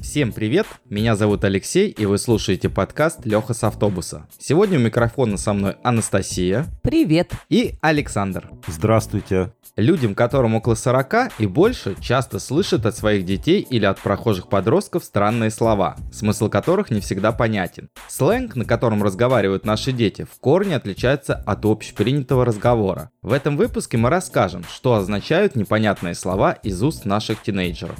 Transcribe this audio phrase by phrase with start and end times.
[0.00, 4.28] Всем привет, меня зовут Алексей, и вы слушаете подкаст Леха с автобуса.
[4.38, 6.66] Сегодня у микрофона со мной Анастасия.
[6.82, 7.32] Привет.
[7.48, 8.48] И Александр.
[8.68, 9.52] Здравствуйте.
[9.76, 15.04] Людям, которым около 40 и больше, часто слышат от своих детей или от прохожих подростков
[15.04, 17.90] странные слова, смысл которых не всегда понятен.
[18.08, 23.10] Сленг, на котором разговаривают наши дети, в корне отличается от общепринятого разговора.
[23.20, 27.98] В этом выпуске мы расскажем, что означают непонятные слова из уст наших тинейджеров.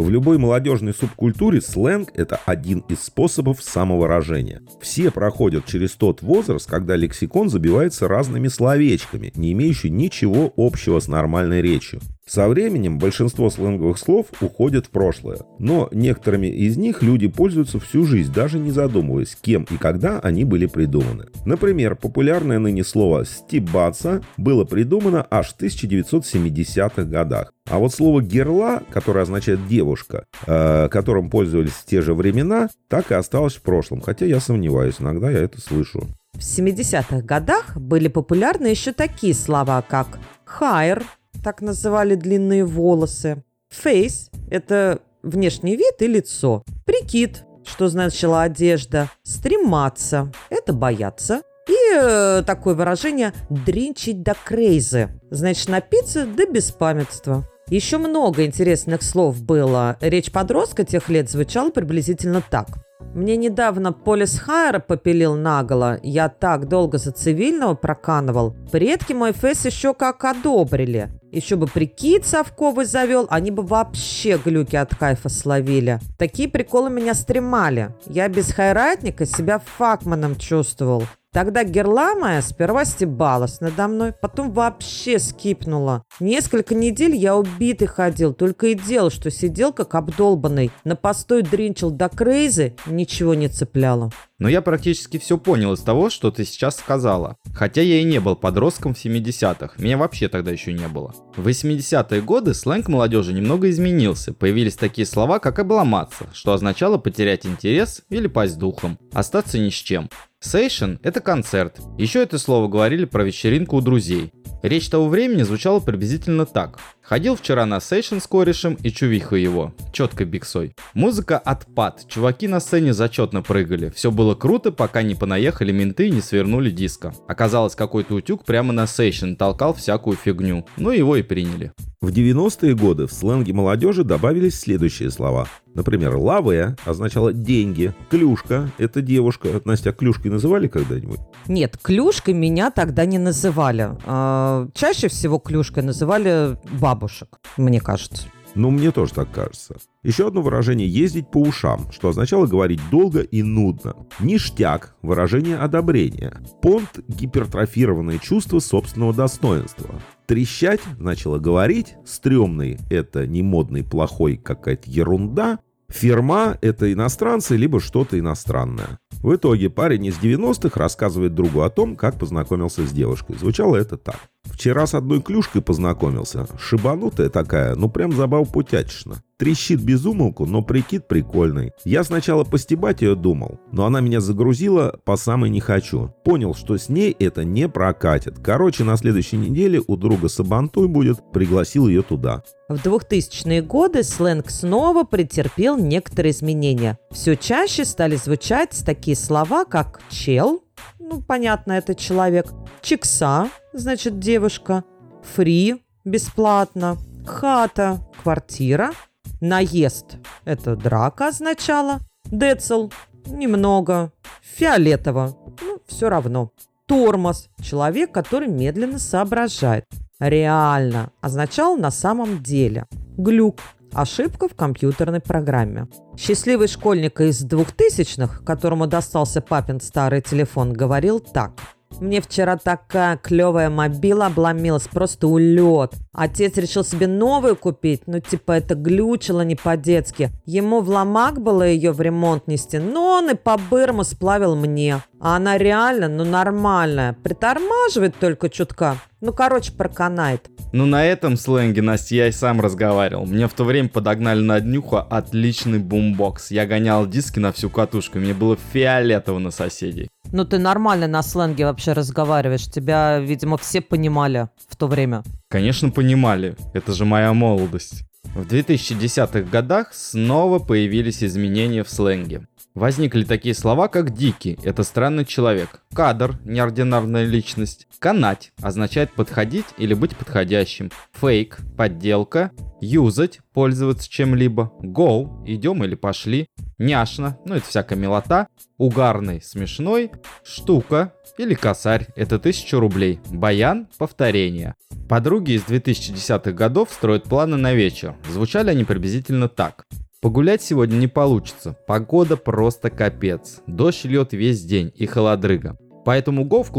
[0.00, 4.62] В любой молодежной субкультуре сленг– это один из способов самовыражения.
[4.80, 11.06] Все проходят через тот возраст, когда лексикон забивается разными словечками, не имеющими ничего общего с
[11.06, 12.00] нормальной речью.
[12.30, 18.04] Со временем большинство сленговых слов уходят в прошлое, но некоторыми из них люди пользуются всю
[18.04, 21.26] жизнь, даже не задумываясь, кем и когда они были придуманы.
[21.44, 27.52] Например, популярное ныне слово «стебаться» было придумано аж в 1970-х годах.
[27.68, 33.10] А вот слово «герла», которое означает «девушка», э, которым пользовались в те же времена, так
[33.10, 36.06] и осталось в прошлом, хотя я сомневаюсь, иногда я это слышу.
[36.34, 41.02] В 70-х годах были популярны еще такие слова, как «хайр»,
[41.42, 43.42] так называли длинные волосы.
[43.72, 46.64] Face– это внешний вид и лицо.
[46.84, 49.08] Прикид, что значила одежда.
[49.22, 51.42] Стрематься– это бояться.
[51.68, 57.44] И э, такое выражение «дринчить до крейзы»– значит напиться до беспамятства.
[57.68, 59.96] Еще много интересных слов было.
[60.00, 62.66] Речь подростка тех лет звучала приблизительно так.
[63.14, 65.98] Мне недавно Полис Хайера попилил наголо.
[66.02, 68.54] Я так долго за цивильного проканывал.
[68.70, 71.10] Предки мой фейс еще как одобрили.
[71.32, 76.00] Еще бы прикид совковый завел, они бы вообще глюки от кайфа словили.
[76.18, 77.94] Такие приколы меня стремали.
[78.06, 81.04] Я без хайратника себя факманом чувствовал.
[81.32, 86.02] Тогда герла моя сперва стебалась надо мной, потом вообще скипнула.
[86.18, 90.72] Несколько недель я убитый ходил, только и делал, что сидел как обдолбанный.
[90.82, 94.10] На постой дринчил до крейзы, ничего не цепляло.
[94.40, 97.36] Но я практически все понял из того, что ты сейчас сказала.
[97.54, 101.14] Хотя я и не был подростком в 70-х, меня вообще тогда еще не было.
[101.36, 104.32] В 80-е годы сленг молодежи немного изменился.
[104.32, 109.74] Появились такие слова, как обломаться, что означало потерять интерес или пасть духом, остаться ни с
[109.74, 110.08] чем.
[110.42, 111.80] Сейшн– это концерт.
[111.98, 114.32] Еще это слово говорили про вечеринку у друзей.
[114.62, 116.78] Речь того времени звучала приблизительно так.
[117.02, 120.74] Ходил вчера на сейшн с корешем и чувиху его, четко биксой.
[120.94, 123.90] Музыка отпад, чуваки на сцене зачетно прыгали.
[123.90, 127.12] Все было круто, пока не понаехали менты и не свернули диско.
[127.28, 130.66] Оказалось, какой-то утюг прямо на сейшн толкал всякую фигню.
[130.78, 131.72] Ну его и приняли.
[132.02, 135.46] В 90-е годы в сленге молодежи добавились следующие слова.
[135.74, 139.60] Например, лаве означало деньги, клюшка– это девушка.
[139.66, 141.20] Настя, клюшкой называли когда-нибудь?
[141.46, 143.90] Нет, клюшкой меня тогда не называли.
[144.06, 148.28] А, чаще всего клюшкой называли бабушек, мне кажется.
[148.54, 149.76] Ну, мне тоже так кажется.
[150.02, 153.94] Еще одно выражение «ездить по ушам», что означало говорить долго и нудно.
[154.18, 156.40] Ништяк– выражение одобрения.
[156.62, 159.94] Понт– гипертрофированное чувство собственного достоинства.
[160.30, 161.96] Трещать– значило говорить.
[162.06, 165.58] Стрёмный– это не модный, плохой, какая-то ерунда.
[165.88, 169.00] Фирма– это иностранцы, либо что-то иностранное.
[169.24, 173.38] В итоге парень из 90-х рассказывает другу о том, как познакомился с девушкой.
[173.40, 174.20] Звучало это так.
[174.60, 176.46] Вчера с одной клюшкой познакомился.
[176.58, 179.22] Шибанутая такая, ну прям забав путячечно.
[179.38, 181.72] Трещит без умолку, но прикид прикольный.
[181.86, 186.12] Я сначала постебать ее думал, но она меня загрузила по самой не хочу.
[186.26, 188.38] Понял, что с ней это не прокатит.
[188.44, 192.42] Короче, на следующей неделе у друга Сабантуй будет, пригласил ее туда.
[192.68, 196.98] В 2000-е годы сленг снова претерпел некоторые изменения.
[197.10, 200.62] Все чаще стали звучать такие слова, как «чел»,
[201.10, 202.46] ну, понятно, это человек,
[202.82, 204.84] «чикса», значит, девушка,
[205.22, 208.92] «фри», бесплатно, «хата», квартира,
[209.40, 212.00] Наезд– это драка означало.
[212.26, 212.90] Децл–
[213.26, 214.12] немного.
[214.42, 216.52] Фиолетово– ну, все равно.
[216.86, 219.86] Тормоз– человек, который медленно соображает.
[220.18, 222.86] Реально означал на самом деле.
[223.16, 223.60] Глюк–
[223.92, 225.88] ошибка в компьютерной программе.
[226.16, 231.52] Счастливый школьник из двухтысячных, которому достался папин старый телефон, говорил так–
[231.98, 235.92] мне вчера такая клевая мобила обломилась, просто улет.
[236.12, 240.30] Отец решил себе новую купить, ну типа это глючило не по-детски.
[240.46, 245.02] Ему в ломак было ее в ремонт нести, но он и по-бырому сплавил мне.
[245.20, 247.12] А она реально, ну нормальная.
[247.12, 248.96] Притормаживает только чутка.
[249.20, 250.48] Ну, короче, проканает.
[250.72, 253.26] Ну, на этом сленге, Настя, я и сам разговаривал.
[253.26, 256.50] Мне в то время подогнали на днюха отличный бумбокс.
[256.50, 260.08] Я гонял диски на всю катушку, мне было фиолетово на соседей.
[260.32, 262.66] Ну, ты нормально на сленге вообще разговариваешь.
[262.66, 265.22] Тебя, видимо, все понимали в то время.
[265.48, 266.56] Конечно, понимали.
[266.72, 268.04] Это же моя молодость.
[268.34, 272.46] В 2010-х годах снова появились изменения в сленге.
[272.80, 279.92] Возникли такие слова, как «дикий»— это странный человек, «кадр»— неординарная личность, «канать» означает подходить или
[279.92, 286.46] быть подходящим, «фейк»— подделка, «юзать»— пользоваться чем-либо, «go»— идем или пошли,
[286.78, 288.46] «няшно»— ну это всякая милота,
[288.78, 290.10] «угарный»— смешной,
[290.42, 294.74] «штука» или «косарь»— это 1000 рублей, «баян»— повторение.
[295.06, 298.16] Подруги из 2010-х годов строят планы на вечер.
[298.30, 299.84] Звучали они приблизительно так.
[300.20, 301.74] Погулять сегодня не получится.
[301.86, 303.62] Погода просто капец.
[303.66, 305.78] Дождь льет весь день и холодрыга.
[306.04, 306.70] Поэтому го в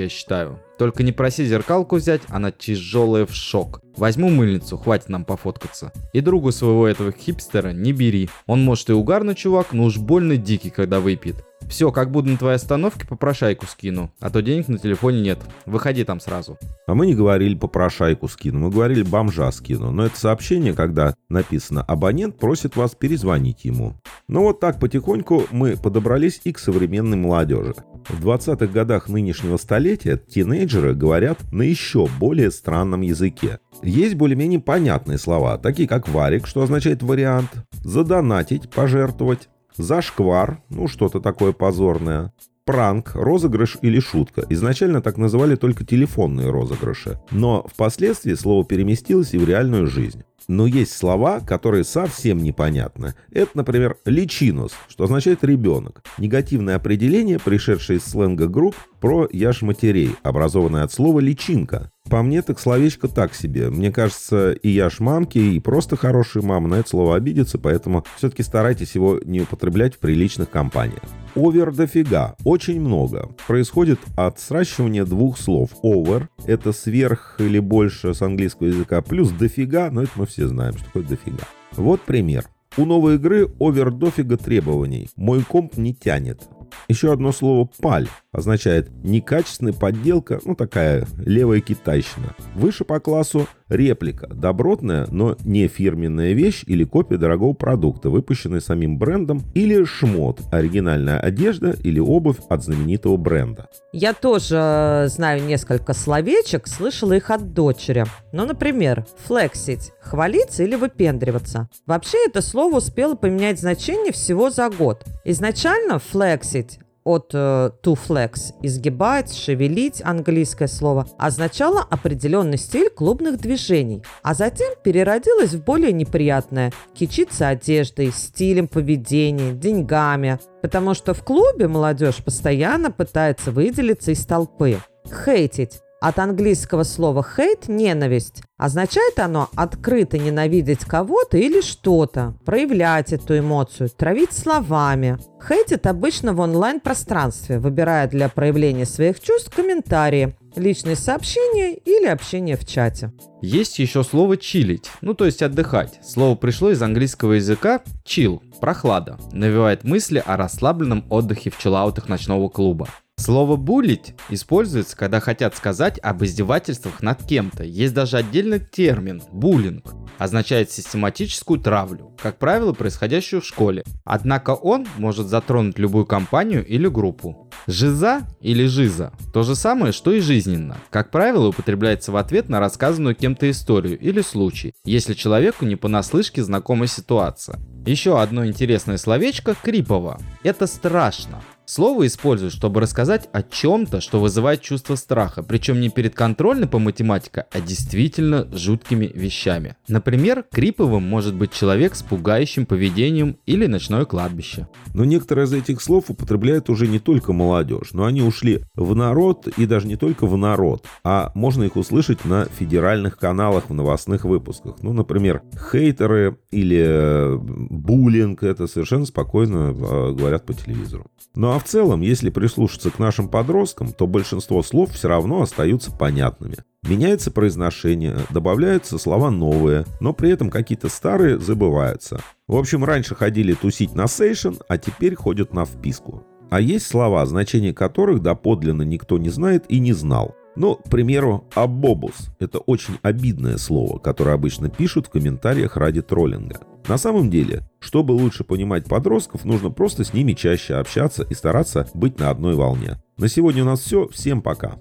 [0.00, 0.58] я считаю.
[0.80, 3.82] Только не проси зеркалку взять, она тяжелая в шок.
[3.98, 5.92] Возьму мыльницу, хватит нам пофоткаться.
[6.14, 8.30] И другу своего этого хипстера не бери.
[8.46, 11.44] Он может и угарный чувак, но уж больно дикий, когда выпьет.
[11.68, 14.10] Все, как буду на твоей остановке, попрошайку скину.
[14.20, 15.38] А то денег на телефоне нет.
[15.66, 16.56] Выходи там сразу.
[16.86, 19.92] А мы не говорили попрошайку скину, мы говорили бомжа скину.
[19.92, 23.94] Но это сообщение, когда написано «абонент просит вас перезвонить ему».
[24.28, 27.74] Ну вот так потихоньку мы подобрались и к современной молодежи.
[28.08, 33.58] В 20-х годах нынешнего столетия тинейджеры говорят на еще более странном языке.
[33.82, 37.50] Есть более-менее понятные слова, такие как «варик», что означает «вариант»,
[37.84, 42.32] «задонатить», «пожертвовать», Зашквар, ну что-то такое позорное.
[42.64, 44.44] Пранк, розыгрыш или шутка.
[44.48, 47.18] Изначально так называли только телефонные розыгрыши.
[47.30, 50.22] Но впоследствии слово переместилось и в реальную жизнь.
[50.48, 53.14] Но есть слова, которые совсем непонятны.
[53.30, 56.02] Это, например, личинус, что означает ребенок.
[56.18, 61.90] Негативное определение, пришедшее из сленга групп про яж-матерей, образованное от слова личинка.
[62.10, 63.70] По мне, так словечко так себе.
[63.70, 68.04] Мне кажется, и я ж мамки, и просто хорошие мамы на это слово обидятся, поэтому
[68.16, 71.02] все-таки старайтесь его не употреблять в приличных компаниях.
[71.36, 73.30] Овер дофига, очень много.
[73.46, 75.70] Происходит от сращивания двух слов.
[75.84, 80.74] Over— это сверх или больше с английского языка, плюс дофига, но это мы все знаем,
[80.74, 81.44] что такое дофига.
[81.76, 82.46] Вот пример.
[82.76, 85.08] У новой игры овер дофига требований.
[85.14, 86.48] Мой комп не тянет.
[86.88, 92.34] Еще одно слово «паль» означает некачественная подделка, ну такая левая китайщина.
[92.54, 98.98] Выше по классу реплика, добротная, но не фирменная вещь или копия дорогого продукта, выпущенная самим
[98.98, 103.68] брендом, или шмот, оригинальная одежда или обувь от знаменитого бренда.
[103.92, 108.04] Я тоже э, знаю несколько словечек, слышала их от дочери.
[108.32, 111.68] Ну, например, флексить– хвалиться или выпендриваться.
[111.86, 115.04] Вообще это слово успело поменять значение всего за год.
[115.24, 124.02] Изначально флексить от э, to flex– изгибать, шевелить, английское слово, означало определенный стиль клубных движений,
[124.22, 131.68] а затем переродилось в более неприятное– кичиться одеждой, стилем поведения, деньгами, потому что в клубе
[131.68, 134.78] молодежь постоянно пытается выделиться из толпы.
[135.24, 138.42] Хейтить от английского слова hate– ненависть.
[138.56, 145.18] Означает оно открыто ненавидеть кого-то или что-то, проявлять эту эмоцию, травить словами.
[145.46, 152.66] Хейтит обычно в онлайн-пространстве, выбирая для проявления своих чувств комментарии, личные сообщения или общение в
[152.66, 153.12] чате.
[153.42, 156.00] Есть еще слово чилить, ну то есть отдыхать.
[156.02, 162.48] Слово пришло из английского языка chill, прохлада, навевает мысли о расслабленном отдыхе в чиллаутах ночного
[162.48, 162.88] клуба.
[163.20, 167.64] Слово «булить» используется, когда хотят сказать об издевательствах над кем-то.
[167.64, 169.92] Есть даже отдельный термин– буллинг.
[170.16, 173.84] Означает систематическую травлю, как правило, происходящую в школе.
[174.04, 177.50] Однако он может затронуть любую компанию или группу.
[177.66, 180.78] Жиза или жиза– то же самое, что и жизненно.
[180.88, 186.42] Как правило, употребляется в ответ на рассказанную кем-то историю или случай, если человеку не понаслышке
[186.42, 187.58] знакома ситуация.
[187.86, 190.18] Еще одно интересное словечко– крипово.
[190.42, 191.40] Это страшно.
[191.70, 196.80] Слово используют, чтобы рассказать о чем-то, что вызывает чувство страха, причем не перед контрольной по
[196.80, 199.76] математике, а действительно жуткими вещами.
[199.86, 204.66] Например, криповым может быть человек с пугающим поведением или ночное кладбище.
[204.94, 209.46] Но некоторые из этих слов употребляют уже не только молодежь, но они ушли в народ
[209.46, 214.24] и даже не только в народ, а можно их услышать на федеральных каналах в новостных
[214.24, 214.82] выпусках.
[214.82, 217.38] Ну, например, хейтеры или э,
[217.70, 221.06] буллинг, это совершенно спокойно э, говорят по телевизору.
[221.34, 225.92] Ну а в целом, если прислушаться к нашим подросткам, то большинство слов все равно остаются
[225.92, 226.56] понятными.
[226.82, 232.20] Меняется произношение, добавляются слова новые, но при этом какие-то старые забываются.
[232.48, 236.24] В общем, раньше ходили тусить на сейшен, а теперь ходят на вписку.
[236.50, 240.34] А есть слова, значение которых доподлинно никто не знает и не знал.
[240.56, 246.60] Ну, к примеру, «абобус»— это очень обидное слово, которое обычно пишут в комментариях ради троллинга.
[246.90, 251.88] На самом деле, чтобы лучше понимать подростков, нужно просто с ними чаще общаться и стараться
[251.94, 253.00] быть на одной волне.
[253.16, 254.08] На сегодня у нас все.
[254.08, 254.80] Всем пока.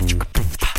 [0.00, 0.71] Thank.